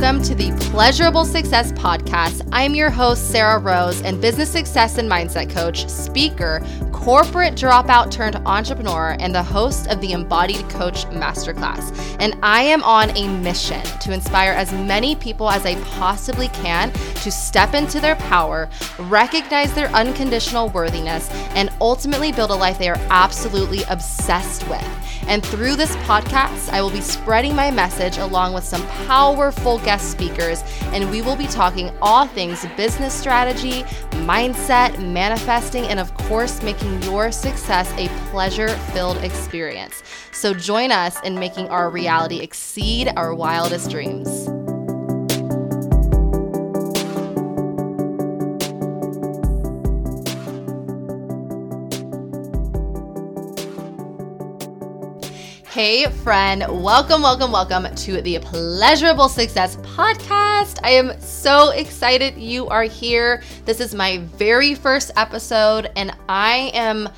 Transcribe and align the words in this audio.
welcome 0.00 0.22
to 0.22 0.34
the 0.34 0.50
Pleasurable 0.70 1.26
Success 1.26 1.72
Podcast. 1.72 2.48
I'm 2.52 2.74
your 2.74 2.88
host, 2.88 3.30
Sarah 3.30 3.58
Rose, 3.58 4.00
and 4.00 4.18
business 4.18 4.50
success 4.50 4.96
and 4.96 5.10
mindset 5.10 5.50
coach, 5.50 5.86
speaker, 5.90 6.62
corporate 6.90 7.54
dropout 7.54 8.10
turned 8.10 8.36
entrepreneur, 8.46 9.14
and 9.20 9.34
the 9.34 9.42
host 9.42 9.88
of 9.88 10.00
the 10.00 10.12
Embodied 10.12 10.66
Coach 10.70 11.04
Masterclass. 11.08 12.16
And 12.18 12.34
I 12.42 12.62
am 12.62 12.82
on 12.82 13.10
a 13.10 13.28
mission 13.42 13.82
to 14.00 14.14
inspire 14.14 14.52
as 14.52 14.72
many 14.72 15.16
people 15.16 15.50
as 15.50 15.66
I 15.66 15.74
possibly 15.82 16.48
can 16.48 16.90
to 16.92 17.30
step 17.30 17.74
into 17.74 18.00
their 18.00 18.16
power, 18.16 18.70
recognize 19.00 19.74
their 19.74 19.88
unconditional 19.88 20.70
worthiness, 20.70 21.28
and 21.50 21.68
ultimately 21.78 22.32
build 22.32 22.52
a 22.52 22.54
life 22.54 22.78
they 22.78 22.88
are 22.88 23.00
absolutely 23.10 23.82
obsessed 23.90 24.66
with. 24.66 24.86
And 25.26 25.44
through 25.44 25.76
this 25.76 25.94
podcast, 25.96 26.70
I 26.70 26.82
will 26.82 26.90
be 26.90 27.00
spreading 27.00 27.54
my 27.54 27.70
message 27.70 28.18
along 28.18 28.52
with 28.52 28.64
some 28.64 28.84
powerful 29.06 29.78
guest 29.90 30.12
speakers, 30.12 30.62
and 30.92 31.10
we 31.10 31.20
will 31.20 31.34
be 31.34 31.48
talking 31.48 31.90
all 32.00 32.24
things 32.24 32.64
business 32.76 33.12
strategy, 33.12 33.82
mindset, 34.24 34.96
manifesting, 35.04 35.82
and 35.86 35.98
of 35.98 36.14
course, 36.14 36.62
making 36.62 37.02
your 37.02 37.32
success 37.32 37.92
a 37.98 38.06
pleasure 38.30 38.68
filled 38.92 39.16
experience. 39.24 40.04
So 40.30 40.54
join 40.54 40.92
us 40.92 41.20
in 41.22 41.34
making 41.34 41.70
our 41.70 41.90
reality 41.90 42.38
exceed 42.38 43.12
our 43.16 43.34
wildest 43.34 43.90
dreams. 43.90 44.59
Hey, 55.82 56.04
friend, 56.10 56.62
welcome, 56.68 57.22
welcome, 57.22 57.52
welcome 57.52 57.94
to 57.94 58.20
the 58.20 58.38
Pleasurable 58.40 59.30
Success 59.30 59.76
Podcast. 59.76 60.78
I 60.84 60.90
am 60.90 61.18
so 61.22 61.70
excited 61.70 62.36
you 62.36 62.68
are 62.68 62.82
here. 62.82 63.42
This 63.64 63.80
is 63.80 63.94
my 63.94 64.18
very 64.36 64.74
first 64.74 65.10
episode, 65.16 65.90
and 65.96 66.14
I 66.28 66.70
am 66.74 67.08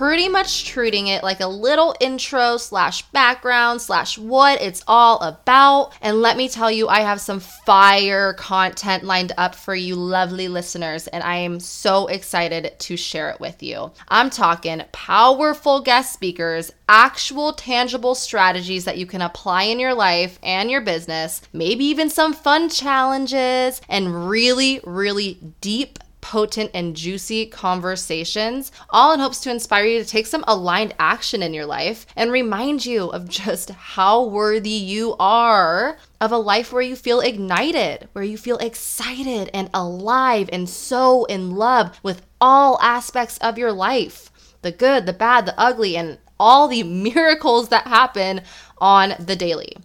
pretty 0.00 0.30
much 0.30 0.64
treating 0.64 1.08
it 1.08 1.22
like 1.22 1.40
a 1.40 1.46
little 1.46 1.94
intro 2.00 2.56
slash 2.56 3.02
background 3.12 3.82
slash 3.82 4.16
what 4.16 4.58
it's 4.62 4.82
all 4.88 5.20
about. 5.20 5.92
And 6.00 6.22
let 6.22 6.38
me 6.38 6.48
tell 6.48 6.70
you, 6.70 6.88
I 6.88 7.00
have 7.00 7.20
some 7.20 7.38
fire 7.38 8.32
content 8.32 9.04
lined 9.04 9.32
up 9.36 9.54
for 9.54 9.74
you, 9.74 9.94
lovely 9.94 10.48
listeners, 10.48 11.06
and 11.08 11.22
I 11.22 11.36
am 11.36 11.60
so 11.60 12.06
excited 12.06 12.76
to 12.78 12.96
share 12.96 13.28
it 13.28 13.40
with 13.40 13.62
you. 13.62 13.92
I'm 14.08 14.30
talking 14.30 14.82
powerful 14.92 15.82
guest 15.82 16.14
speakers, 16.14 16.72
actual 16.88 17.52
tangible 17.52 18.14
strategies 18.14 18.86
that 18.86 18.96
you 18.96 19.04
can 19.04 19.20
apply 19.20 19.64
in 19.64 19.78
your 19.78 19.92
life 19.92 20.38
and 20.42 20.70
your 20.70 20.80
business, 20.80 21.42
maybe 21.52 21.84
even 21.84 22.08
some 22.08 22.32
fun 22.32 22.70
challenges, 22.70 23.82
and 23.86 24.30
really, 24.30 24.80
really 24.82 25.38
deep 25.60 25.98
potent 26.20 26.70
and 26.74 26.96
juicy 26.96 27.46
conversations, 27.46 28.72
all 28.90 29.12
in 29.12 29.20
hopes 29.20 29.40
to 29.40 29.50
inspire 29.50 29.84
you 29.84 30.02
to 30.02 30.08
take 30.08 30.26
some 30.26 30.44
aligned 30.46 30.94
action 30.98 31.42
in 31.42 31.54
your 31.54 31.66
life 31.66 32.06
and 32.16 32.30
remind 32.32 32.84
you 32.84 33.08
of 33.08 33.28
just 33.28 33.70
how 33.70 34.24
worthy 34.24 34.70
you 34.70 35.16
are 35.18 35.98
of 36.20 36.32
a 36.32 36.38
life 36.38 36.72
where 36.72 36.82
you 36.82 36.96
feel 36.96 37.20
ignited, 37.20 38.08
where 38.12 38.24
you 38.24 38.36
feel 38.36 38.58
excited 38.58 39.50
and 39.54 39.70
alive 39.72 40.48
and 40.52 40.68
so 40.68 41.24
in 41.26 41.56
love 41.56 41.98
with 42.02 42.22
all 42.40 42.78
aspects 42.80 43.38
of 43.38 43.58
your 43.58 43.72
life 43.72 44.30
the 44.62 44.72
good, 44.72 45.06
the 45.06 45.12
bad, 45.12 45.46
the 45.46 45.58
ugly, 45.58 45.96
and 45.96 46.18
all 46.38 46.68
the 46.68 46.82
miracles 47.14 47.68
that 47.68 47.86
happen 47.86 48.42
on 48.78 49.14
the 49.18 49.36
daily. 49.36 49.76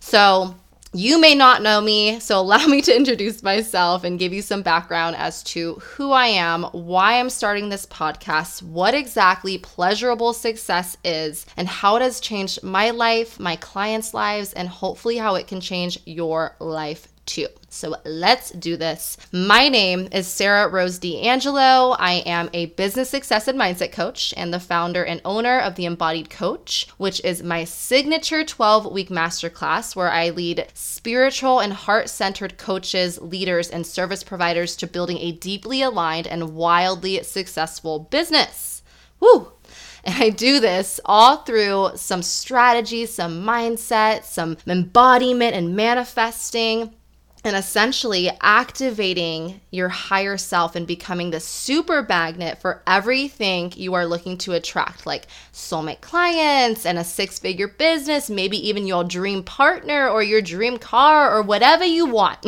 So, 0.00 0.56
you 0.98 1.20
may 1.20 1.34
not 1.34 1.62
know 1.62 1.80
me, 1.80 2.18
so 2.20 2.40
allow 2.40 2.66
me 2.66 2.80
to 2.82 2.96
introduce 2.96 3.42
myself 3.42 4.04
and 4.04 4.18
give 4.18 4.32
you 4.32 4.42
some 4.42 4.62
background 4.62 5.16
as 5.16 5.42
to 5.42 5.74
who 5.74 6.12
I 6.12 6.26
am, 6.26 6.64
why 6.64 7.18
I'm 7.18 7.30
starting 7.30 7.68
this 7.68 7.86
podcast, 7.86 8.62
what 8.62 8.94
exactly 8.94 9.58
pleasurable 9.58 10.32
success 10.32 10.96
is, 11.04 11.44
and 11.56 11.68
how 11.68 11.96
it 11.96 12.02
has 12.02 12.20
changed 12.20 12.62
my 12.62 12.90
life, 12.90 13.38
my 13.38 13.56
clients' 13.56 14.14
lives, 14.14 14.52
and 14.52 14.68
hopefully 14.68 15.16
how 15.16 15.34
it 15.34 15.46
can 15.46 15.60
change 15.60 15.98
your 16.04 16.56
life 16.60 17.08
too. 17.26 17.48
So 17.68 17.94
let's 18.04 18.52
do 18.52 18.76
this. 18.76 19.18
My 19.32 19.68
name 19.68 20.08
is 20.10 20.26
Sarah 20.26 20.68
Rose 20.68 20.98
D'Angelo. 20.98 21.94
I 21.98 22.22
am 22.24 22.48
a 22.54 22.66
business 22.66 23.10
success 23.10 23.48
and 23.48 23.58
mindset 23.58 23.92
coach 23.92 24.32
and 24.36 24.54
the 24.54 24.60
founder 24.60 25.04
and 25.04 25.20
owner 25.24 25.58
of 25.58 25.74
the 25.74 25.84
Embodied 25.84 26.30
Coach, 26.30 26.88
which 26.96 27.22
is 27.22 27.42
my 27.42 27.64
signature 27.64 28.44
12 28.44 28.90
week 28.90 29.10
masterclass 29.10 29.94
where 29.94 30.10
I 30.10 30.30
lead 30.30 30.68
spiritual 30.72 31.60
and 31.60 31.72
heart 31.72 32.08
centered 32.08 32.56
coaches, 32.56 33.20
leaders, 33.20 33.68
and 33.68 33.86
service 33.86 34.22
providers 34.22 34.74
to 34.76 34.86
building 34.86 35.18
a 35.18 35.32
deeply 35.32 35.82
aligned 35.82 36.26
and 36.26 36.54
wildly 36.54 37.22
successful 37.24 37.98
business. 37.98 38.82
Woo! 39.20 39.52
And 40.06 40.22
I 40.22 40.30
do 40.30 40.60
this 40.60 41.00
all 41.04 41.38
through 41.38 41.90
some 41.96 42.22
strategies, 42.22 43.12
some 43.12 43.44
mindset, 43.44 44.22
some 44.22 44.56
embodiment 44.66 45.56
and 45.56 45.74
manifesting 45.74 46.94
and 47.46 47.54
essentially 47.56 48.28
activating 48.40 49.60
your 49.70 49.88
higher 49.88 50.36
self 50.36 50.74
and 50.74 50.84
becoming 50.84 51.30
the 51.30 51.38
super 51.38 52.02
magnet 52.02 52.60
for 52.60 52.82
everything 52.88 53.72
you 53.76 53.94
are 53.94 54.04
looking 54.04 54.36
to 54.36 54.52
attract, 54.52 55.06
like 55.06 55.28
soulmate 55.52 56.00
clients 56.00 56.84
and 56.84 56.98
a 56.98 57.04
six 57.04 57.38
figure 57.38 57.68
business, 57.68 58.28
maybe 58.28 58.68
even 58.68 58.84
your 58.84 59.04
dream 59.04 59.44
partner 59.44 60.08
or 60.08 60.24
your 60.24 60.42
dream 60.42 60.76
car 60.76 61.32
or 61.32 61.40
whatever 61.40 61.84
you 61.84 62.04
want. 62.04 62.44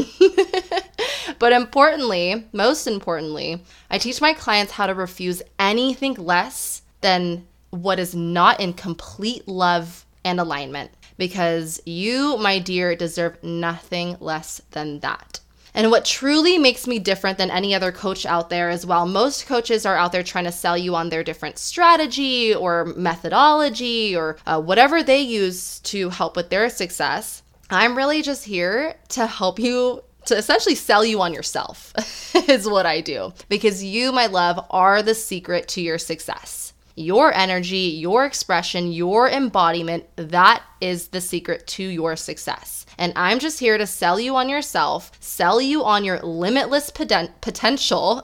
but 1.38 1.52
importantly, 1.52 2.44
most 2.52 2.88
importantly, 2.88 3.62
I 3.90 3.98
teach 3.98 4.20
my 4.20 4.32
clients 4.32 4.72
how 4.72 4.88
to 4.88 4.94
refuse 4.94 5.42
anything 5.60 6.14
less 6.14 6.82
than 7.02 7.46
what 7.70 8.00
is 8.00 8.16
not 8.16 8.58
in 8.58 8.72
complete 8.72 9.46
love 9.46 10.04
and 10.24 10.40
alignment 10.40 10.90
because 11.18 11.82
you, 11.84 12.38
my 12.38 12.58
dear, 12.58 12.96
deserve 12.96 13.42
nothing 13.42 14.16
less 14.20 14.62
than 14.70 15.00
that. 15.00 15.40
And 15.74 15.90
what 15.90 16.04
truly 16.04 16.58
makes 16.58 16.86
me 16.86 16.98
different 16.98 17.38
than 17.38 17.50
any 17.50 17.74
other 17.74 17.92
coach 17.92 18.24
out 18.24 18.48
there 18.48 18.70
is 18.70 18.86
while 18.86 19.06
most 19.06 19.46
coaches 19.46 19.84
are 19.84 19.96
out 19.96 20.12
there 20.12 20.22
trying 20.22 20.46
to 20.46 20.52
sell 20.52 20.78
you 20.78 20.94
on 20.94 21.10
their 21.10 21.22
different 21.22 21.58
strategy 21.58 22.54
or 22.54 22.86
methodology 22.96 24.16
or 24.16 24.38
uh, 24.46 24.60
whatever 24.60 25.02
they 25.02 25.20
use 25.20 25.80
to 25.80 26.08
help 26.08 26.36
with 26.36 26.48
their 26.48 26.70
success, 26.70 27.42
I'm 27.70 27.96
really 27.96 28.22
just 28.22 28.44
here 28.44 28.94
to 29.10 29.26
help 29.26 29.58
you 29.58 30.02
to 30.24 30.36
essentially 30.36 30.74
sell 30.74 31.04
you 31.04 31.20
on 31.20 31.32
yourself, 31.32 31.92
is 32.48 32.68
what 32.68 32.86
I 32.86 33.00
do. 33.00 33.32
Because 33.48 33.84
you, 33.84 34.12
my 34.12 34.26
love, 34.26 34.64
are 34.70 35.02
the 35.02 35.14
secret 35.14 35.68
to 35.68 35.80
your 35.80 35.98
success 35.98 36.72
your 36.98 37.32
energy, 37.34 37.96
your 37.98 38.24
expression, 38.24 38.92
your 38.92 39.28
embodiment, 39.28 40.04
that 40.16 40.62
is 40.80 41.08
the 41.08 41.20
secret 41.20 41.66
to 41.68 41.82
your 41.82 42.16
success. 42.16 42.84
And 42.98 43.12
I'm 43.14 43.38
just 43.38 43.60
here 43.60 43.78
to 43.78 43.86
sell 43.86 44.18
you 44.18 44.34
on 44.36 44.48
yourself, 44.48 45.12
sell 45.20 45.60
you 45.60 45.84
on 45.84 46.04
your 46.04 46.18
limitless 46.20 46.90
poten- 46.90 47.32
potential, 47.40 48.22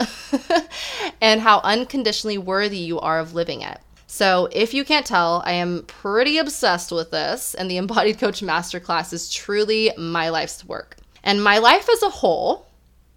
and 1.20 1.40
how 1.40 1.60
unconditionally 1.62 2.38
worthy 2.38 2.78
you 2.78 2.98
are 2.98 3.20
of 3.20 3.34
living 3.34 3.62
it. 3.62 3.78
So, 4.06 4.48
if 4.52 4.74
you 4.74 4.84
can't 4.84 5.06
tell, 5.06 5.42
I 5.44 5.52
am 5.52 5.84
pretty 5.86 6.38
obsessed 6.38 6.92
with 6.92 7.10
this, 7.10 7.54
and 7.54 7.70
the 7.70 7.78
Embodied 7.78 8.18
Coach 8.18 8.42
Masterclass 8.42 9.12
is 9.12 9.32
truly 9.32 9.92
my 9.98 10.28
life's 10.28 10.64
work. 10.64 10.96
And 11.24 11.42
my 11.42 11.58
life 11.58 11.88
as 11.90 12.02
a 12.02 12.10
whole 12.10 12.66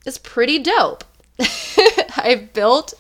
is 0.06 0.18
pretty 0.18 0.60
dope. 0.60 1.04
I've 2.18 2.52
built 2.54 2.94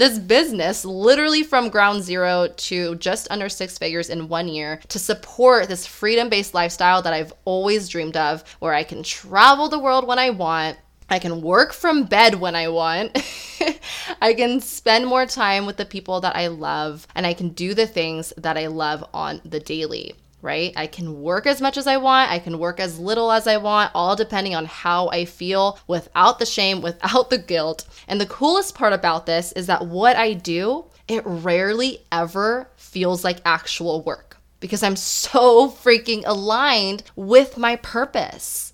this 0.00 0.18
business 0.18 0.84
literally 0.84 1.42
from 1.42 1.68
ground 1.68 2.02
zero 2.02 2.48
to 2.56 2.94
just 2.96 3.30
under 3.30 3.48
six 3.48 3.76
figures 3.76 4.08
in 4.08 4.28
one 4.28 4.48
year 4.48 4.80
to 4.88 4.98
support 4.98 5.68
this 5.68 5.86
freedom 5.86 6.28
based 6.28 6.54
lifestyle 6.54 7.02
that 7.02 7.12
I've 7.12 7.34
always 7.44 7.88
dreamed 7.88 8.16
of, 8.16 8.42
where 8.60 8.74
I 8.74 8.82
can 8.82 9.02
travel 9.02 9.68
the 9.68 9.78
world 9.78 10.06
when 10.06 10.18
I 10.18 10.30
want. 10.30 10.78
I 11.10 11.18
can 11.18 11.42
work 11.42 11.72
from 11.72 12.04
bed 12.04 12.36
when 12.36 12.54
I 12.54 12.68
want. 12.68 13.22
I 14.22 14.32
can 14.32 14.60
spend 14.60 15.06
more 15.06 15.26
time 15.26 15.66
with 15.66 15.76
the 15.76 15.84
people 15.84 16.20
that 16.20 16.36
I 16.36 16.46
love, 16.46 17.06
and 17.14 17.26
I 17.26 17.34
can 17.34 17.50
do 17.50 17.74
the 17.74 17.86
things 17.86 18.32
that 18.36 18.56
I 18.56 18.68
love 18.68 19.04
on 19.12 19.40
the 19.44 19.60
daily 19.60 20.14
right? 20.42 20.72
I 20.76 20.86
can 20.86 21.20
work 21.20 21.46
as 21.46 21.60
much 21.60 21.76
as 21.76 21.86
I 21.86 21.96
want, 21.96 22.30
I 22.30 22.38
can 22.38 22.58
work 22.58 22.80
as 22.80 22.98
little 22.98 23.30
as 23.30 23.46
I 23.46 23.56
want, 23.56 23.90
all 23.94 24.16
depending 24.16 24.54
on 24.54 24.66
how 24.66 25.08
I 25.08 25.24
feel 25.24 25.78
without 25.86 26.38
the 26.38 26.46
shame, 26.46 26.80
without 26.80 27.30
the 27.30 27.38
guilt. 27.38 27.86
And 28.08 28.20
the 28.20 28.26
coolest 28.26 28.74
part 28.74 28.92
about 28.92 29.26
this 29.26 29.52
is 29.52 29.66
that 29.66 29.86
what 29.86 30.16
I 30.16 30.32
do, 30.32 30.86
it 31.08 31.22
rarely 31.24 32.04
ever 32.12 32.70
feels 32.76 33.24
like 33.24 33.40
actual 33.44 34.02
work 34.02 34.36
because 34.60 34.82
I'm 34.82 34.96
so 34.96 35.70
freaking 35.70 36.22
aligned 36.26 37.02
with 37.16 37.58
my 37.58 37.76
purpose. 37.76 38.72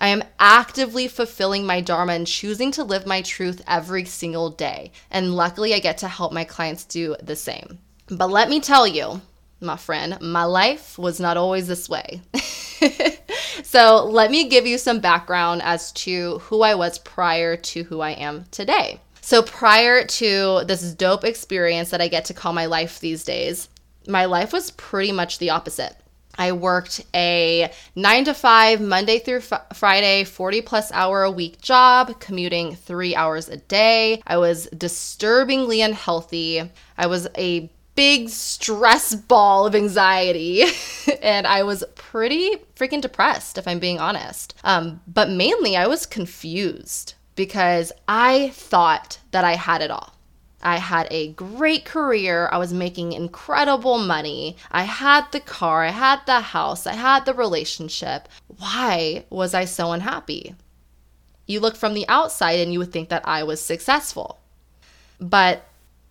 I 0.00 0.08
am 0.08 0.24
actively 0.40 1.06
fulfilling 1.08 1.66
my 1.66 1.80
Dharma 1.80 2.14
and 2.14 2.26
choosing 2.26 2.72
to 2.72 2.84
live 2.84 3.06
my 3.06 3.22
truth 3.22 3.62
every 3.66 4.04
single 4.04 4.50
day. 4.50 4.92
And 5.10 5.36
luckily, 5.36 5.72
I 5.74 5.78
get 5.78 5.98
to 5.98 6.08
help 6.08 6.32
my 6.32 6.44
clients 6.44 6.84
do 6.84 7.16
the 7.22 7.36
same. 7.36 7.78
But 8.08 8.30
let 8.30 8.48
me 8.48 8.60
tell 8.60 8.86
you, 8.86 9.20
my 9.64 9.76
friend, 9.76 10.18
my 10.20 10.44
life 10.44 10.98
was 10.98 11.18
not 11.18 11.36
always 11.36 11.66
this 11.66 11.88
way. 11.88 12.20
so, 13.62 14.04
let 14.04 14.30
me 14.30 14.48
give 14.48 14.66
you 14.66 14.78
some 14.78 15.00
background 15.00 15.62
as 15.62 15.92
to 15.92 16.38
who 16.38 16.62
I 16.62 16.74
was 16.74 16.98
prior 16.98 17.56
to 17.56 17.84
who 17.84 18.00
I 18.00 18.10
am 18.10 18.44
today. 18.50 19.00
So, 19.20 19.42
prior 19.42 20.04
to 20.04 20.64
this 20.66 20.92
dope 20.94 21.24
experience 21.24 21.90
that 21.90 22.00
I 22.00 22.08
get 22.08 22.26
to 22.26 22.34
call 22.34 22.52
my 22.52 22.66
life 22.66 23.00
these 23.00 23.24
days, 23.24 23.68
my 24.06 24.26
life 24.26 24.52
was 24.52 24.70
pretty 24.72 25.12
much 25.12 25.38
the 25.38 25.50
opposite. 25.50 25.96
I 26.36 26.52
worked 26.52 27.00
a 27.14 27.70
nine 27.94 28.24
to 28.24 28.34
five, 28.34 28.80
Monday 28.80 29.18
through 29.18 29.38
f- 29.38 29.66
Friday, 29.74 30.24
40 30.24 30.62
plus 30.62 30.92
hour 30.92 31.22
a 31.22 31.30
week 31.30 31.60
job, 31.60 32.18
commuting 32.20 32.74
three 32.74 33.14
hours 33.14 33.48
a 33.48 33.56
day. 33.56 34.20
I 34.26 34.38
was 34.38 34.66
disturbingly 34.66 35.80
unhealthy. 35.80 36.70
I 36.98 37.06
was 37.06 37.28
a 37.36 37.70
big 37.94 38.28
stress 38.28 39.14
ball 39.14 39.66
of 39.66 39.74
anxiety 39.74 40.64
and 41.22 41.46
I 41.46 41.62
was 41.62 41.84
pretty 41.94 42.56
freaking 42.76 43.00
depressed, 43.00 43.58
if 43.58 43.68
I'm 43.68 43.78
being 43.78 44.00
honest. 44.00 44.54
Um, 44.64 45.00
but 45.06 45.30
mainly, 45.30 45.76
I 45.76 45.86
was 45.86 46.06
confused 46.06 47.14
because 47.36 47.92
I 48.08 48.50
thought 48.50 49.18
that 49.30 49.44
I 49.44 49.54
had 49.54 49.82
it 49.82 49.90
all. 49.90 50.14
I 50.62 50.78
had 50.78 51.06
a 51.10 51.32
great 51.32 51.84
career. 51.84 52.48
I 52.50 52.56
was 52.56 52.72
making 52.72 53.12
incredible 53.12 53.98
money. 53.98 54.56
I 54.70 54.84
had 54.84 55.30
the 55.30 55.40
car, 55.40 55.84
I 55.84 55.90
had 55.90 56.20
the 56.24 56.40
house, 56.40 56.86
I 56.86 56.94
had 56.94 57.26
the 57.26 57.34
relationship. 57.34 58.28
Why 58.46 59.26
was 59.28 59.52
I 59.52 59.66
so 59.66 59.92
unhappy? 59.92 60.54
You 61.46 61.60
look 61.60 61.76
from 61.76 61.92
the 61.92 62.08
outside 62.08 62.60
and 62.60 62.72
you 62.72 62.78
would 62.78 62.92
think 62.92 63.10
that 63.10 63.28
I 63.28 63.42
was 63.42 63.60
successful. 63.60 64.40
But 65.20 65.66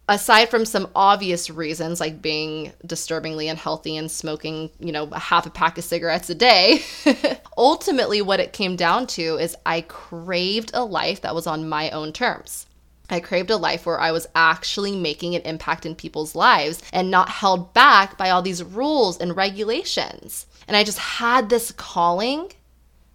aside 0.10 0.50
from 0.50 0.66
some 0.66 0.90
obvious 0.96 1.50
reasons 1.50 2.00
like 2.00 2.22
being 2.22 2.74
disturbingly 2.86 3.48
unhealthy 3.48 3.96
and 3.96 4.12
smoking, 4.12 4.70
you 4.80 4.92
know, 4.92 5.08
a 5.12 5.20
half 5.20 5.46
a 5.46 5.50
pack 5.50 5.78
of 5.78 5.84
cigarettes 5.84 6.30
a 6.30 6.36
day, 6.36 6.82
ultimately 7.58 8.22
what 8.22 8.40
it 8.40 8.54
came 8.54 8.76
down 8.76 9.08
to 9.08 9.38
is 9.38 9.56
I 9.66 9.82
craved 9.82 10.72
a 10.74 10.84
life 10.84 11.22
that 11.22 11.36
was 11.36 11.48
on 11.48 11.70
my 11.70 11.90
own 11.92 12.12
terms. 12.12 12.66
I 13.10 13.20
craved 13.20 13.50
a 13.50 13.58
life 13.58 13.86
where 13.86 14.00
I 14.00 14.12
was 14.12 14.28
actually 14.34 14.96
making 14.96 15.36
an 15.36 15.42
impact 15.44 15.86
in 15.86 15.96
people's 15.96 16.36
lives 16.36 16.82
and 16.92 17.12
not 17.12 17.30
held 17.30 17.74
back 17.74 18.18
by 18.18 18.30
all 18.30 18.42
these 18.42 18.64
rules 18.64 19.20
and 19.20 19.36
regulations. 19.36 20.48
And 20.68 20.76
I 20.76 20.84
just 20.84 20.98
had 20.98 21.50
this 21.50 21.72
calling, 21.72 22.52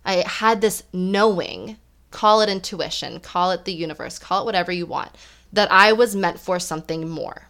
I 0.05 0.25
had 0.27 0.61
this 0.61 0.85
knowing, 0.93 1.79
call 2.11 2.41
it 2.43 2.49
intuition, 2.49 3.21
call 3.21 3.51
it 3.51 3.65
the 3.65 3.73
universe, 3.73 4.19
call 4.19 4.43
it 4.43 4.47
whatever 4.47 4.73
you 4.73 4.87
want, 4.87 5.11
that 5.53 5.71
I 5.73 5.93
was 5.93 6.17
meant 6.17 6.39
for 6.39 6.59
something 6.59 7.09
more. 7.09 7.49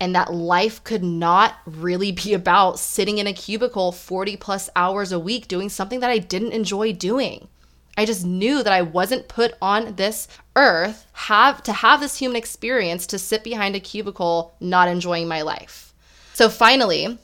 And 0.00 0.14
that 0.14 0.32
life 0.32 0.82
could 0.84 1.02
not 1.02 1.56
really 1.66 2.12
be 2.12 2.32
about 2.32 2.78
sitting 2.78 3.18
in 3.18 3.26
a 3.26 3.32
cubicle 3.32 3.90
40 3.90 4.36
plus 4.36 4.70
hours 4.76 5.10
a 5.10 5.18
week 5.18 5.48
doing 5.48 5.68
something 5.68 6.00
that 6.00 6.10
I 6.10 6.18
didn't 6.18 6.52
enjoy 6.52 6.92
doing. 6.92 7.48
I 7.96 8.04
just 8.04 8.24
knew 8.24 8.62
that 8.62 8.72
I 8.72 8.82
wasn't 8.82 9.26
put 9.26 9.54
on 9.60 9.96
this 9.96 10.28
earth 10.54 11.06
have 11.12 11.64
to 11.64 11.72
have 11.72 11.98
this 11.98 12.16
human 12.16 12.36
experience 12.36 13.08
to 13.08 13.18
sit 13.18 13.42
behind 13.42 13.74
a 13.74 13.80
cubicle 13.80 14.54
not 14.60 14.86
enjoying 14.86 15.26
my 15.26 15.42
life. 15.42 15.92
So 16.32 16.48
finally, 16.48 17.18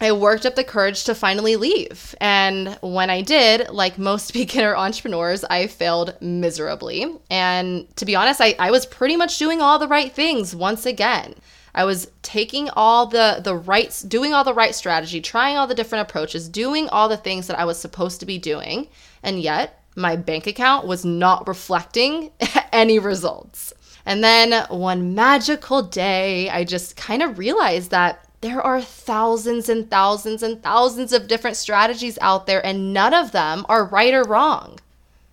I 0.00 0.12
worked 0.12 0.46
up 0.46 0.54
the 0.54 0.62
courage 0.62 1.04
to 1.04 1.14
finally 1.14 1.56
leave. 1.56 2.14
And 2.20 2.78
when 2.82 3.10
I 3.10 3.20
did, 3.20 3.70
like 3.70 3.98
most 3.98 4.32
beginner 4.40 4.76
entrepreneurs, 4.76 5.44
I 5.44 5.66
failed 5.66 6.16
miserably. 6.20 7.06
And 7.30 7.94
to 7.96 8.04
be 8.04 8.14
honest, 8.14 8.40
I, 8.40 8.54
I 8.58 8.70
was 8.70 8.86
pretty 8.86 9.16
much 9.16 9.38
doing 9.38 9.60
all 9.60 9.78
the 9.78 9.88
right 9.88 10.12
things 10.12 10.54
once 10.54 10.86
again. 10.86 11.34
I 11.74 11.84
was 11.84 12.10
taking 12.22 12.70
all 12.70 13.06
the 13.06 13.40
the 13.42 13.54
rights, 13.54 14.02
doing 14.02 14.32
all 14.32 14.42
the 14.42 14.54
right 14.54 14.74
strategy, 14.74 15.20
trying 15.20 15.56
all 15.56 15.66
the 15.66 15.74
different 15.74 16.08
approaches, 16.08 16.48
doing 16.48 16.88
all 16.88 17.08
the 17.08 17.16
things 17.16 17.46
that 17.46 17.58
I 17.58 17.64
was 17.66 17.78
supposed 17.78 18.20
to 18.20 18.26
be 18.26 18.38
doing. 18.38 18.88
And 19.22 19.40
yet, 19.40 19.82
my 19.94 20.16
bank 20.16 20.46
account 20.46 20.86
was 20.86 21.04
not 21.04 21.46
reflecting 21.46 22.30
any 22.72 22.98
results. 22.98 23.72
And 24.06 24.24
then 24.24 24.66
one 24.70 25.14
magical 25.14 25.82
day, 25.82 26.48
I 26.48 26.64
just 26.64 26.96
kind 26.96 27.22
of 27.22 27.38
realized 27.38 27.90
that 27.90 28.27
there 28.40 28.62
are 28.62 28.80
thousands 28.80 29.68
and 29.68 29.90
thousands 29.90 30.42
and 30.42 30.62
thousands 30.62 31.12
of 31.12 31.26
different 31.26 31.56
strategies 31.56 32.18
out 32.20 32.46
there, 32.46 32.64
and 32.64 32.92
none 32.92 33.14
of 33.14 33.32
them 33.32 33.66
are 33.68 33.84
right 33.84 34.14
or 34.14 34.22
wrong. 34.22 34.78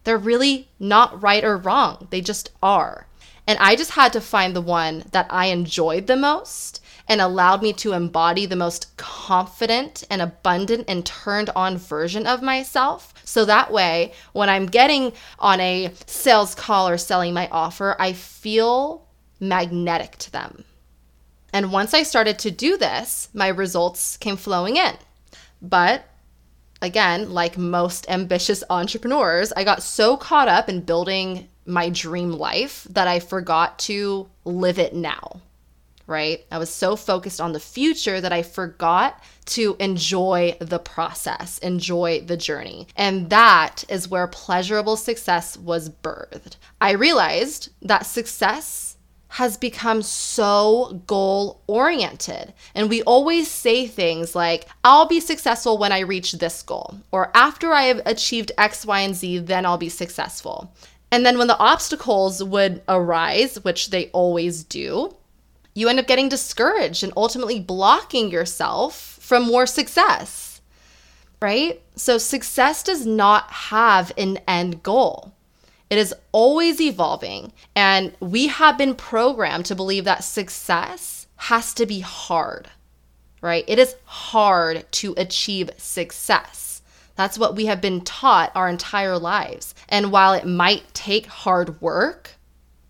They're 0.03 0.17
really 0.17 0.69
not 0.79 1.21
right 1.21 1.43
or 1.43 1.57
wrong, 1.57 2.07
they 2.09 2.21
just 2.21 2.51
are. 2.63 3.07
And 3.47 3.59
I 3.59 3.75
just 3.75 3.91
had 3.91 4.11
to 4.13 4.21
find 4.21 4.55
the 4.55 4.61
one 4.61 5.05
that 5.11 5.27
I 5.29 5.47
enjoyed 5.47 6.07
the 6.07 6.15
most 6.15 6.81
and 7.07 7.21
allowed 7.21 7.61
me 7.61 7.73
to 7.73 7.93
embody 7.93 8.47
the 8.47 8.55
most 8.55 8.97
confident 8.97 10.03
and 10.09 10.21
abundant 10.21 10.85
and 10.87 11.05
turned 11.05 11.51
on 11.55 11.77
version 11.77 12.25
of 12.25 12.41
myself. 12.41 13.13
So 13.23 13.45
that 13.45 13.71
way, 13.71 14.13
when 14.33 14.49
I'm 14.49 14.65
getting 14.65 15.13
on 15.37 15.59
a 15.59 15.91
sales 16.07 16.55
call 16.55 16.89
or 16.89 16.97
selling 16.97 17.33
my 17.33 17.47
offer, 17.49 17.95
I 17.99 18.13
feel 18.13 19.05
magnetic 19.39 20.17
to 20.17 20.31
them. 20.31 20.65
And 21.55 21.71
once 21.71 21.93
I 21.93 22.03
started 22.03 22.37
to 22.39 22.51
do 22.51 22.75
this, 22.75 23.29
my 23.33 23.47
results 23.47 24.17
came 24.17 24.35
flowing 24.35 24.75
in. 24.75 24.93
But 25.61 26.03
again, 26.81 27.31
like 27.31 27.57
most 27.57 28.05
ambitious 28.09 28.61
entrepreneurs, 28.69 29.53
I 29.53 29.63
got 29.63 29.81
so 29.81 30.17
caught 30.17 30.49
up 30.49 30.67
in 30.67 30.81
building 30.81 31.47
my 31.65 31.87
dream 31.87 32.33
life 32.33 32.85
that 32.89 33.07
I 33.07 33.21
forgot 33.21 33.79
to 33.87 34.27
live 34.43 34.77
it 34.79 34.93
now 34.93 35.39
right? 36.07 36.45
I 36.51 36.59
was 36.59 36.69
so 36.69 36.95
focused 36.95 37.41
on 37.41 37.53
the 37.53 37.59
future 37.59 38.21
that 38.21 38.31
I 38.31 38.43
forgot 38.43 39.23
to 39.45 39.75
enjoy 39.79 40.55
the 40.59 40.77
process, 40.77 41.57
enjoy 41.57 42.21
the 42.21 42.37
journey. 42.37 42.87
And 42.95 43.31
that 43.31 43.83
is 43.89 44.07
where 44.07 44.27
pleasurable 44.27 44.97
success 44.97 45.57
was 45.57 45.89
birthed. 45.89 46.57
I 46.79 46.91
realized 46.91 47.69
that 47.81 48.05
success 48.05 48.94
has 49.35 49.57
become 49.57 50.01
so 50.01 51.01
goal 51.07 51.61
oriented. 51.67 52.53
And 52.73 52.89
we 52.89 53.01
always 53.03 53.51
say 53.51 53.85
things 53.85 54.33
like, 54.33 54.69
I'll 54.85 55.09
be 55.09 55.19
successful 55.19 55.77
when 55.77 55.91
I 55.91 55.99
reach 55.99 56.31
this 56.31 56.61
goal, 56.61 56.95
or 57.11 57.31
after 57.35 57.73
I 57.73 57.83
have 57.83 58.01
achieved 58.05 58.53
X, 58.57 58.85
Y, 58.85 59.01
and 59.01 59.13
Z, 59.13 59.39
then 59.39 59.65
I'll 59.65 59.77
be 59.77 59.89
successful. 59.89 60.73
And 61.11 61.25
then 61.25 61.37
when 61.37 61.47
the 61.47 61.59
obstacles 61.59 62.41
would 62.41 62.81
arise, 62.87 63.61
which 63.65 63.89
they 63.89 64.05
always 64.11 64.63
do, 64.63 65.13
you 65.73 65.89
end 65.89 65.99
up 65.99 66.07
getting 66.07 66.29
discouraged 66.29 67.03
and 67.03 67.11
ultimately 67.17 67.59
blocking 67.59 68.31
yourself 68.31 69.17
from 69.19 69.43
more 69.43 69.65
success, 69.65 70.61
right? 71.41 71.81
So, 71.97 72.17
success 72.17 72.83
does 72.83 73.05
not 73.05 73.51
have 73.51 74.13
an 74.17 74.37
end 74.47 74.81
goal. 74.81 75.34
It 75.89 75.97
is 75.97 76.13
always 76.31 76.81
evolving. 76.81 77.53
And 77.75 78.13
we 78.19 78.47
have 78.47 78.77
been 78.77 78.95
programmed 78.95 79.65
to 79.67 79.75
believe 79.75 80.05
that 80.05 80.23
success 80.23 81.27
has 81.37 81.73
to 81.75 81.85
be 81.85 81.99
hard, 81.99 82.69
right? 83.41 83.65
It 83.67 83.79
is 83.79 83.95
hard 84.05 84.85
to 84.93 85.13
achieve 85.17 85.69
success. 85.77 86.81
That's 87.15 87.37
what 87.37 87.55
we 87.55 87.67
have 87.67 87.81
been 87.81 88.01
taught 88.01 88.51
our 88.55 88.67
entire 88.67 89.17
lives. 89.17 89.73
And 89.87 90.11
while 90.11 90.33
it 90.33 90.45
might 90.45 90.93
take 90.93 91.27
hard 91.27 91.79
work, 91.81 92.31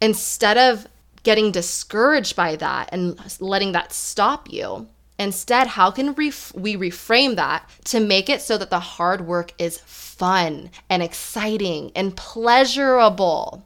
instead 0.02 0.58
of 0.58 0.88
getting 1.24 1.52
discouraged 1.52 2.36
by 2.36 2.56
that 2.56 2.88
and 2.92 3.20
letting 3.42 3.72
that 3.74 3.92
stop 3.92 4.52
you. 4.52 4.88
Instead, 5.18 5.68
how 5.68 5.92
can 5.92 6.14
we 6.16 6.30
reframe 6.32 7.36
that 7.36 7.70
to 7.86 8.00
make 8.00 8.30
it 8.30 8.42
so 8.42 8.58
that 8.58 8.70
the 8.70 8.80
hard 8.80 9.26
work 9.26 9.54
is 9.58 9.80
fun 9.80 10.70
and 10.90 11.02
exciting 11.02 11.92
and 11.96 12.16
pleasurable? 12.18 13.66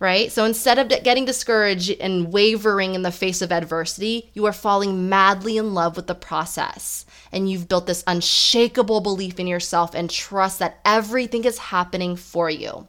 Right? 0.00 0.30
So 0.30 0.44
instead 0.44 0.78
of 0.78 0.88
getting 1.02 1.24
discouraged 1.24 1.90
and 2.00 2.32
wavering 2.32 2.94
in 2.94 3.02
the 3.02 3.10
face 3.10 3.42
of 3.42 3.50
adversity, 3.50 4.30
you 4.32 4.46
are 4.46 4.52
falling 4.52 5.08
madly 5.08 5.56
in 5.56 5.74
love 5.74 5.96
with 5.96 6.06
the 6.06 6.14
process. 6.14 7.04
And 7.32 7.50
you've 7.50 7.68
built 7.68 7.88
this 7.88 8.04
unshakable 8.06 9.00
belief 9.00 9.40
in 9.40 9.48
yourself 9.48 9.94
and 9.94 10.08
trust 10.08 10.60
that 10.60 10.78
everything 10.84 11.44
is 11.44 11.58
happening 11.58 12.14
for 12.14 12.48
you. 12.48 12.86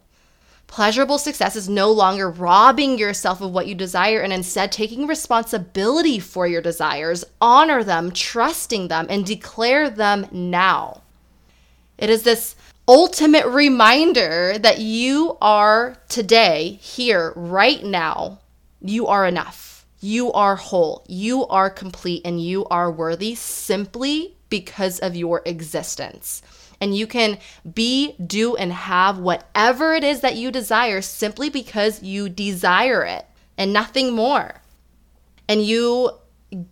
Pleasurable 0.70 1.18
success 1.18 1.56
is 1.56 1.68
no 1.68 1.92
longer 1.92 2.30
robbing 2.30 3.00
yourself 3.00 3.42
of 3.42 3.52
what 3.52 3.66
you 3.66 3.74
desire 3.74 4.22
and 4.22 4.32
instead 4.32 4.72
taking 4.72 5.08
responsibility 5.08 6.20
for 6.20 6.46
your 6.46 6.62
desires, 6.62 7.26
honor 7.42 7.84
them, 7.84 8.12
trusting 8.12 8.88
them, 8.88 9.08
and 9.10 9.26
declare 9.26 9.90
them 9.90 10.28
now. 10.32 11.02
It 11.98 12.12
is 12.12 12.22
this 12.22 12.56
ultimate 12.88 13.48
reminder 13.48 14.60
that 14.60 14.78
you 14.78 15.38
are 15.42 15.98
today, 16.08 16.78
here, 16.82 17.34
right 17.36 17.84
now, 17.84 18.40
you 18.80 19.08
are 19.08 19.26
enough. 19.26 19.88
You 20.00 20.32
are 20.32 20.56
whole. 20.56 21.04
You 21.10 21.48
are 21.48 21.72
complete 21.72 22.22
and 22.24 22.40
you 22.40 22.66
are 22.66 22.92
worthy 22.92 23.34
simply 23.34 24.38
because 24.50 25.00
of 25.00 25.16
your 25.16 25.42
existence 25.46 26.44
and 26.82 26.96
you 26.96 27.08
can 27.08 27.38
be, 27.74 28.16
do, 28.26 28.56
and 28.56 28.72
have 28.72 29.20
whatever 29.20 29.94
it 29.94 30.04
is 30.04 30.22
that 30.22 30.36
you 30.36 30.52
desire 30.52 31.02
simply 31.02 31.50
because 31.50 32.04
you 32.04 32.30
desire 32.30 33.04
it 33.04 33.26
and 33.58 33.74
nothing 33.74 34.14
more. 34.14 34.62
And 35.48 35.64
you 35.64 36.12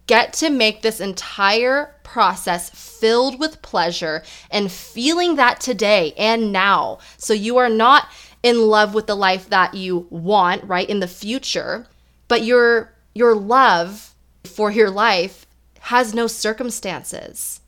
get 0.07 0.33
to 0.33 0.49
make 0.49 0.81
this 0.81 0.99
entire 0.99 1.95
process 2.03 2.69
filled 2.69 3.39
with 3.39 3.61
pleasure 3.61 4.23
and 4.49 4.71
feeling 4.71 5.35
that 5.35 5.59
today 5.59 6.13
and 6.17 6.51
now. 6.51 6.99
So 7.17 7.33
you 7.33 7.57
are 7.57 7.69
not 7.69 8.07
in 8.41 8.61
love 8.61 8.93
with 8.93 9.07
the 9.07 9.15
life 9.15 9.49
that 9.49 9.73
you 9.73 10.07
want, 10.09 10.63
right, 10.63 10.89
in 10.89 10.99
the 10.99 11.07
future, 11.07 11.87
but 12.27 12.43
your 12.43 12.93
your 13.13 13.35
love 13.35 14.13
for 14.43 14.71
your 14.71 14.89
life 14.89 15.45
has 15.79 16.13
no 16.13 16.27
circumstances. 16.27 17.61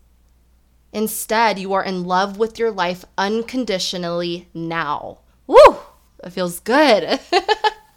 Instead, 0.92 1.60
you 1.60 1.74
are 1.74 1.84
in 1.84 2.04
love 2.04 2.38
with 2.38 2.58
your 2.58 2.72
life 2.72 3.06
unconditionally 3.18 4.48
now. 4.54 5.20
Woo! 5.46 5.78
That 6.22 6.34
feels 6.34 6.60
good. 6.60 7.20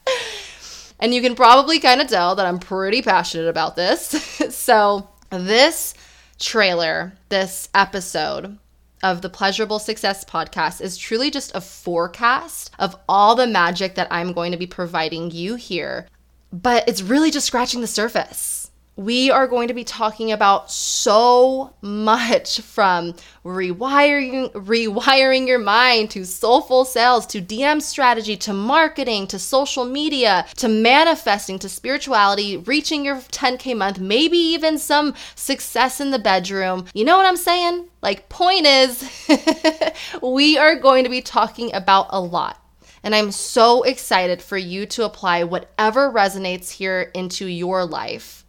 and 1.01 1.15
you 1.15 1.23
can 1.23 1.35
probably 1.35 1.81
kind 1.81 2.01
of 2.01 2.09
tell 2.09 2.35
that 2.35 2.47
I'm 2.47 2.59
pretty 2.59 3.03
passionate 3.03 3.49
about 3.49 3.77
this. 3.77 4.09
so, 4.55 5.09
this 5.31 5.95
trailer, 6.39 7.15
this 7.31 7.69
episode 7.75 8.59
of 9.03 9.23
the 9.23 9.31
Pleasurable 9.31 9.79
Success 9.79 10.25
podcast 10.25 10.81
is 10.81 10.97
truly 10.97 11.31
just 11.31 11.55
a 11.55 11.61
forecast 11.61 12.71
of 12.79 12.95
all 13.09 13.35
the 13.35 13.47
magic 13.47 13.95
that 13.97 14.09
I'm 14.11 14.33
going 14.33 14.53
to 14.53 14.59
be 14.59 14.67
providing 14.67 15.31
you 15.31 15.57
here. 15.57 16.07
But 16.53 16.87
it's 16.89 17.03
really 17.03 17.31
just 17.31 17.47
scratching 17.47 17.81
the 17.81 17.87
surface 17.87 18.62
we 19.03 19.31
are 19.31 19.49
going 19.49 19.69
to 19.69 19.75
be 19.75 19.83
talking 19.83 20.31
about 20.31 20.71
so 20.71 21.75
much 21.81 22.61
from 22.61 23.15
rewiring 23.45 24.51
rewiring 24.53 25.47
your 25.47 25.59
mind 25.59 26.11
to 26.11 26.25
soulful 26.25 26.85
sales 26.85 27.27
to 27.27 27.43
DM 27.43 27.83
strategy 27.83 28.37
to 28.37 28.53
marketing 28.53 29.27
to 29.27 29.39
social 29.39 29.85
media 29.85 30.47
to 30.57 30.69
manifesting 30.69 31.59
to 31.59 31.69
spirituality, 31.69 32.57
reaching 32.59 33.05
your 33.05 33.17
10k 33.17 33.77
month, 33.77 33.99
maybe 33.99 34.39
even 34.39 34.79
some 34.79 35.15
success 35.35 36.01
in 36.01 36.11
the 36.11 36.19
bedroom. 36.19 36.87
You 36.95 37.05
know 37.05 37.17
what 37.17 37.27
I'm 37.27 37.37
saying? 37.37 37.89
Like 38.03 38.29
point 38.29 38.67
is 38.67 39.29
we 40.23 40.59
are 40.59 40.77
going 40.77 41.05
to 41.05 41.11
be 41.11 41.23
talking 41.23 41.75
about 41.75 42.07
a 42.11 42.21
lot. 42.21 42.59
And 43.03 43.17
I'm 43.17 43.33
so 43.33 43.83
excited 43.83 44.41
for 44.41 44.57
you 44.57 44.87
to 44.87 45.05
apply 45.05 45.43
whatever 45.43 46.09
resonates 46.13 46.71
here 46.71 47.11
into 47.15 47.47
your 47.47 47.85
life. 47.85 48.42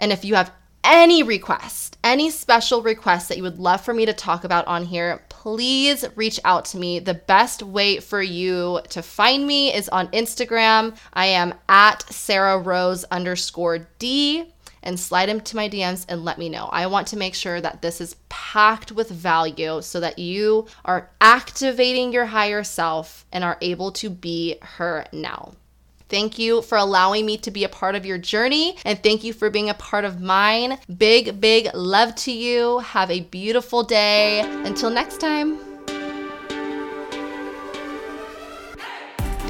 And 0.00 0.10
if 0.12 0.24
you 0.24 0.34
have 0.34 0.52
any 0.82 1.22
request, 1.22 1.98
any 2.02 2.30
special 2.30 2.82
requests 2.82 3.28
that 3.28 3.36
you 3.36 3.42
would 3.42 3.58
love 3.58 3.82
for 3.82 3.92
me 3.92 4.06
to 4.06 4.14
talk 4.14 4.44
about 4.44 4.66
on 4.66 4.84
here, 4.84 5.22
please 5.28 6.04
reach 6.16 6.40
out 6.44 6.64
to 6.66 6.78
me. 6.78 6.98
The 6.98 7.14
best 7.14 7.62
way 7.62 8.00
for 8.00 8.22
you 8.22 8.80
to 8.88 9.02
find 9.02 9.46
me 9.46 9.72
is 9.72 9.90
on 9.90 10.08
Instagram. 10.08 10.96
I 11.12 11.26
am 11.26 11.54
at 11.68 12.02
Sarah 12.10 12.58
Rose 12.58 13.04
underscore 13.04 13.86
D 13.98 14.52
and 14.82 14.98
slide 14.98 15.28
into 15.28 15.56
my 15.56 15.68
DMs 15.68 16.06
and 16.08 16.24
let 16.24 16.38
me 16.38 16.48
know. 16.48 16.70
I 16.72 16.86
want 16.86 17.08
to 17.08 17.18
make 17.18 17.34
sure 17.34 17.60
that 17.60 17.82
this 17.82 18.00
is 18.00 18.16
packed 18.30 18.90
with 18.90 19.10
value 19.10 19.82
so 19.82 20.00
that 20.00 20.18
you 20.18 20.66
are 20.86 21.10
activating 21.20 22.12
your 22.12 22.26
higher 22.26 22.64
self 22.64 23.26
and 23.32 23.44
are 23.44 23.58
able 23.60 23.92
to 23.92 24.08
be 24.08 24.56
her 24.62 25.04
now. 25.12 25.52
Thank 26.10 26.38
you 26.38 26.62
for 26.62 26.76
allowing 26.76 27.24
me 27.24 27.38
to 27.38 27.50
be 27.50 27.64
a 27.64 27.68
part 27.68 27.94
of 27.94 28.04
your 28.04 28.18
journey 28.18 28.76
and 28.84 29.02
thank 29.02 29.24
you 29.24 29.32
for 29.32 29.48
being 29.48 29.70
a 29.70 29.74
part 29.74 30.04
of 30.04 30.20
mine. 30.20 30.78
Big, 30.98 31.40
big 31.40 31.68
love 31.72 32.14
to 32.16 32.32
you. 32.32 32.80
Have 32.80 33.10
a 33.10 33.20
beautiful 33.20 33.84
day. 33.84 34.40
Until 34.64 34.90
next 34.90 35.18
time. 35.18 35.69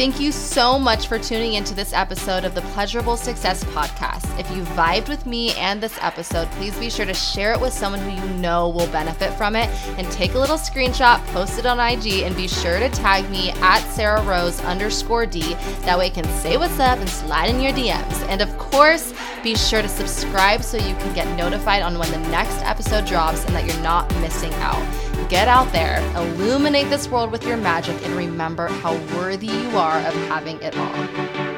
Thank 0.01 0.19
you 0.19 0.33
so 0.33 0.79
much 0.79 1.09
for 1.09 1.19
tuning 1.19 1.53
into 1.53 1.75
this 1.75 1.93
episode 1.93 2.47
of 2.47 2.55
the 2.55 2.63
Pleasurable 2.73 3.19
Success 3.19 3.63
Podcast. 3.65 4.41
If 4.41 4.51
you 4.51 4.63
vibed 4.63 5.11
with 5.11 5.27
me 5.27 5.53
and 5.57 5.79
this 5.79 5.99
episode, 6.01 6.51
please 6.53 6.75
be 6.79 6.89
sure 6.89 7.05
to 7.05 7.13
share 7.13 7.53
it 7.53 7.61
with 7.61 7.75
someone 7.75 8.01
who 8.01 8.11
you 8.11 8.35
know 8.39 8.71
will 8.71 8.87
benefit 8.87 9.35
from 9.35 9.55
it 9.55 9.69
and 9.99 10.11
take 10.11 10.33
a 10.33 10.39
little 10.39 10.57
screenshot, 10.57 11.23
post 11.35 11.59
it 11.59 11.67
on 11.67 11.79
IG, 11.79 12.23
and 12.23 12.35
be 12.35 12.49
sure 12.49 12.79
to 12.79 12.89
tag 12.89 13.29
me 13.29 13.51
at 13.61 13.81
Sarah 13.91 14.23
Rose 14.23 14.59
underscore 14.63 15.27
D. 15.27 15.53
That 15.83 15.99
way 15.99 16.07
I 16.07 16.09
can 16.09 16.25
say 16.41 16.57
what's 16.57 16.79
up 16.79 16.99
and 16.99 17.07
slide 17.07 17.51
in 17.51 17.61
your 17.61 17.73
DMs. 17.73 18.27
And 18.31 18.41
of 18.41 18.57
course, 18.57 19.13
be 19.43 19.55
sure 19.55 19.83
to 19.83 19.89
subscribe 19.89 20.63
so 20.63 20.79
you 20.79 20.95
can 20.95 21.15
get 21.15 21.29
notified 21.37 21.83
on 21.83 21.99
when 21.99 22.11
the 22.11 22.31
next 22.31 22.63
episode 22.63 23.05
drops 23.05 23.45
and 23.45 23.55
that 23.55 23.67
you're 23.67 23.83
not 23.83 24.11
missing 24.23 24.55
out. 24.55 25.10
Get 25.31 25.47
out 25.47 25.73
there, 25.73 26.01
illuminate 26.17 26.91
this 26.91 27.09
world 27.09 27.31
with 27.31 27.47
your 27.47 27.57
magic, 27.57 28.05
and 28.05 28.17
remember 28.17 28.67
how 28.67 28.97
worthy 29.17 29.47
you 29.47 29.79
are 29.79 29.99
of 29.99 30.13
having 30.27 30.61
it 30.61 30.77
all. 30.77 31.50